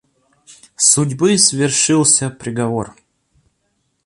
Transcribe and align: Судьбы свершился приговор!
Судьбы 0.77 1.37
свершился 1.37 2.31
приговор! 2.31 2.95